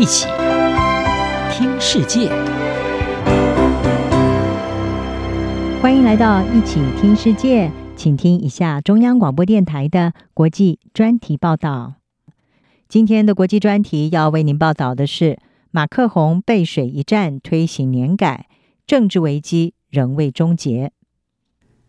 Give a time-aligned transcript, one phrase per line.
[0.00, 0.26] 一起
[1.52, 2.30] 听世界，
[5.82, 11.96] 欢迎来到一起听世界，请听一下中央广播电台的国际专题报道。
[12.88, 15.38] 今天的国际专题要为您报道的是：
[15.70, 18.46] 马克宏背水一战推行年改，
[18.86, 20.92] 政治危机仍未终结。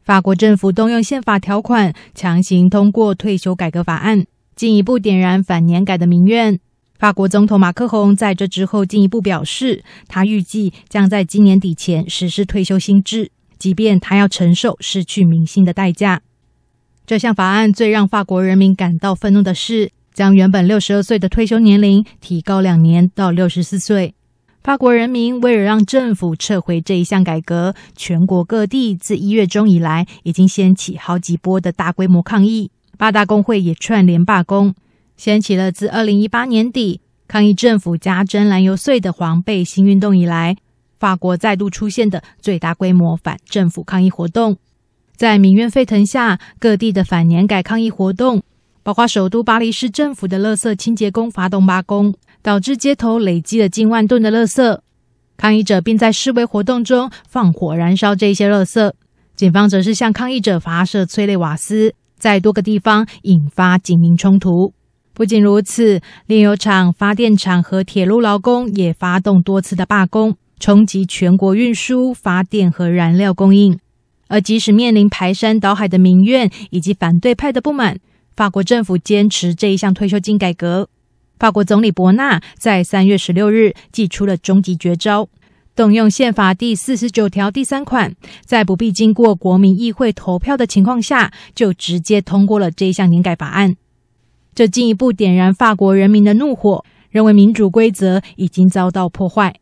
[0.01, 6.59] 法国政府动用宪法条款，强行通过退休改革法案，进一步点燃反年改的民怨。
[7.01, 16.21] 法国总统马克宏在这之后进一步表示，他预计将在今年底前实施退休新制，即便他要承受失去民心的代价。
[17.07, 24.13] 这项法案最让法国人民感到愤怒的是，将原本六十二岁的退休年龄提高两年到六十四岁。
[24.61, 34.75] 法国人民为了让政府撤回这一项改革，全国各地自一月中以来已经掀起好几波的大规模抗议，八大工会也串联罢工，
[35.21, 40.57] 掀起了自二零一八年底抗议政府加征燃油税的黄背心运动以来，
[40.97, 44.57] 法国再度出现的最大规模反政府抗议活动。
[45.15, 48.41] 在民怨沸腾下，各地的反年改抗议活动，
[48.81, 52.15] 包括首都巴黎市政府的垃圾清洁工发动罢工。
[52.41, 54.79] 导致街头累积了近万吨的垃圾，
[55.37, 58.91] 抗议者并在示威活动中放火燃烧这些垃圾。
[59.35, 64.73] 警方则是向抗议者发射催泪瓦斯，在多个地方引发警民冲突。
[65.21, 73.77] 不仅如此，炼油厂、发电厂和铁路劳工也发动多次的罢工，冲击全国运输、发电和燃料供应。
[74.29, 77.99] 而即使面临排山倒海的民怨以及反对派的不满，
[78.35, 80.89] 法国政府坚持这一项退休金改革。
[81.37, 85.29] 法国总理伯纳在三月十六日祭出了终极绝招，
[85.75, 93.75] 动用宪法第四十九条第三款，在不必经过国民议会投票的情况下，就直接通过了这一项年改法案。
[94.53, 99.55] 这进一步点燃法国人民的怒火，认为民主规则已经遭到破坏。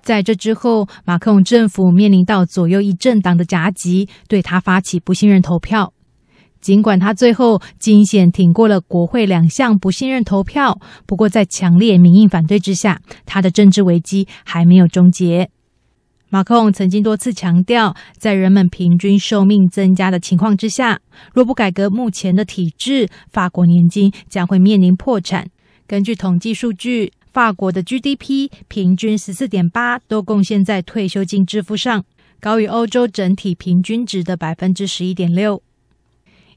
[0.00, 5.92] 在这之后，马克龙政府面临到左右翼政党的夹击，对他发起不信任投票。
[6.60, 15.50] 尽管他最后惊险挺过了国会两项不信任投票，不过在强烈民意反对之下，他的政治危机还没有终结。
[16.28, 21.00] 马克龙曾经多次强调，在人们平均寿命增加的情况之下，
[21.32, 25.48] 若不改革目前的体制，法国年金将会面临破产。
[25.86, 32.04] 根据统计数据，法国的 GDP 平均十四点八都贡献在退休金支付上，
[32.40, 35.62] 高于欧洲整体平均值的百分之十一点六。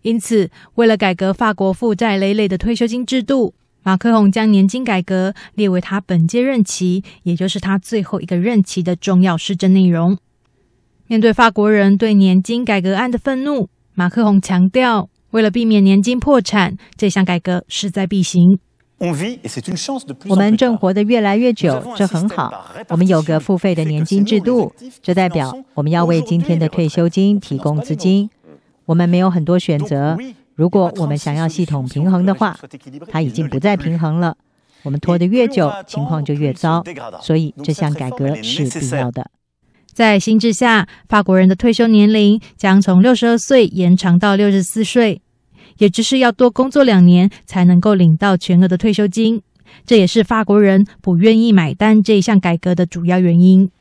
[0.02, 10.18] 因此，为了改革法国负债累累的退休金制度，马克宏将年金改革列为他本届任期，也就是他最后一个任期的重要施政内容。
[11.08, 18.60] 面对法国人对年金改革案的愤怒，马克宏强调，为了避免年金破产，这项改革势在必行。
[20.28, 22.52] 我们正活得越来越久，这很好。
[22.90, 28.30] 我们有个付费的年金制度，这代表我们要为今天的退休金提供资金。
[28.86, 30.18] 我们没有很多选择。
[30.60, 32.60] 如果我们想要系统平衡的话，
[33.08, 34.36] 它已经不再平衡了。
[34.84, 36.84] 我们拖得越久，情况就越糟。
[37.22, 39.32] 所以这项改革是必要的。
[39.94, 45.22] 在新制下，法国人的退休年龄将从六十二岁延长到六十四岁，
[45.78, 49.42] 也就是要多工作两年才能够领到全额的退休金。
[49.86, 53.72] 这也是法国人不愿意买单这一项改革的主要原因。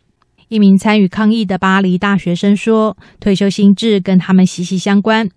[0.46, 5.28] 一名参与抗议的巴黎大学生说：“退休心智跟他们息息相关，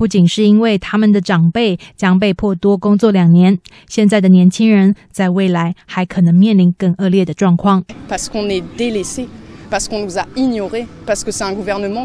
[0.00, 7.84] 不仅是因为他们的长辈将被迫多工作两年，现在的年轻人在未来还可能面临更恶劣的状况。”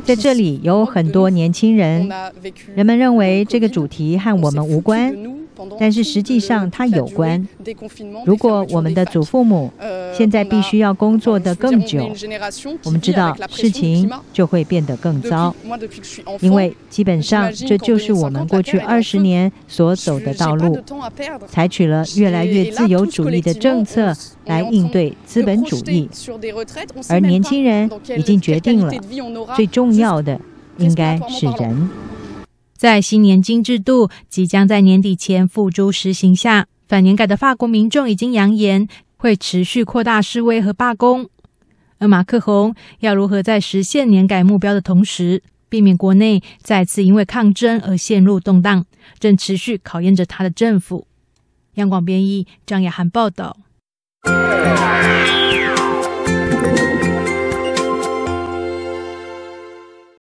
[0.03, 2.09] 在这里有很多年轻人，
[2.75, 5.15] 人们认为这个主题和我们无关。
[5.79, 7.47] 但是实际上，它有关。
[8.25, 9.71] 如果我们的祖父母
[10.15, 12.09] 现在必须要工作的更久，
[12.83, 15.53] 我们知道事情就会变得更糟。
[16.41, 20.77] 因为基本上这就是我们过去二十年所走的道路，
[21.47, 24.15] 采取了越来越自由主义的政策
[24.45, 26.09] 来应对资本主义。
[27.09, 28.93] 而年轻人已经决定了，
[29.55, 30.39] 最重要的
[30.77, 31.89] 应该是人。
[32.75, 38.87] 在新年金制度即将在年底前付诸实行下，反年改的法国民众已经扬言
[39.17, 41.29] 会持续扩大示威和罢工。
[41.97, 48.85] 而马克宏要如何在实现年改目标的同时，避免国内再次因为抗争而陷入动荡，
[49.17, 51.07] 正持续考验着他的政府。
[51.75, 53.57] 央广编译张雅涵报道。